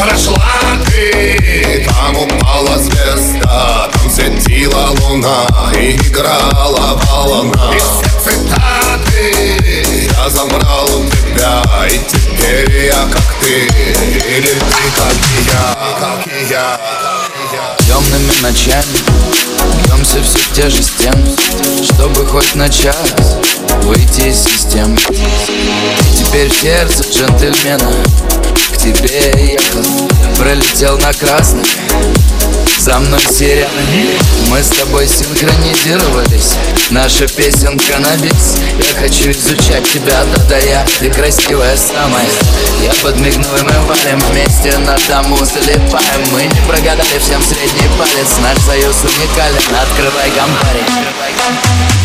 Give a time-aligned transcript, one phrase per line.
[0.00, 0.52] Прошла
[0.86, 7.74] ты, там упала звезда Там светила луна и играла волна.
[7.74, 10.08] И все цитаты.
[10.12, 16.26] Я забрал у тебя И теперь я как ты, или ты как и я, как
[16.26, 16.80] и я
[17.86, 18.84] Темными ночами
[19.84, 21.36] Бьемся все в те же стены
[21.82, 23.38] Чтобы хоть на час
[23.82, 24.96] выйти из системы.
[25.10, 27.90] И Теперь сердце джентльмена
[28.80, 30.08] тебе ехал
[30.38, 31.64] Пролетел на красный.
[32.78, 33.68] За мной сирена.
[34.48, 36.54] Мы с тобой синхронизировались.
[36.88, 38.56] Наша песенка на бис.
[38.78, 42.26] Я хочу изучать тебя, да-да я Ты красивая самая.
[42.82, 46.24] Я подмигну и мы валим вместе На тому залипаем.
[46.32, 48.38] Мы не прогадали всем средний палец.
[48.42, 49.62] Наш союз уникален.
[49.78, 51.99] Открывай гамбарик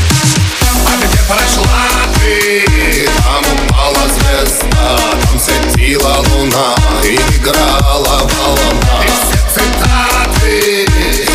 [7.03, 10.88] И играла волна И все цитаты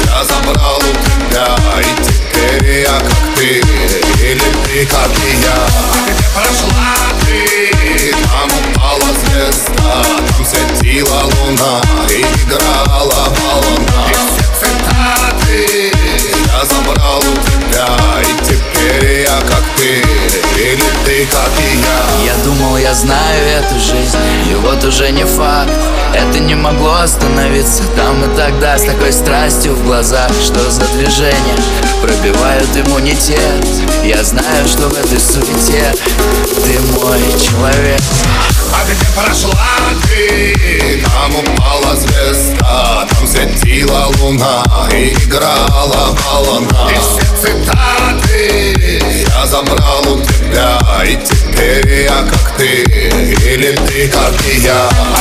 [0.06, 1.56] Я забрал у тебя.
[1.80, 3.60] И теперь я как ты
[4.24, 5.54] Или ты как и я.
[5.54, 8.14] А где прошла ты?
[8.22, 11.89] Там упала звезда Там светила луна
[22.24, 24.16] я думал, я знаю эту жизнь
[24.50, 25.72] И вот уже не факт.
[26.14, 31.56] Это не могло остановиться Там и тогда с такой страстью в глазах Что за движение
[32.02, 33.66] Пробивают иммунитет.
[34.04, 35.94] Я знаю, что в этой суете
[36.64, 38.00] Ты мой человек.
[38.72, 39.68] А где прошла
[40.08, 41.02] ты?
[41.04, 46.90] Там упала звезда Там светила луна И играла волна.
[46.90, 51.16] И все цитаты Я забрал у тебя И
[51.60, 52.82] теперь я как ты
[53.44, 55.19] Или ты как и я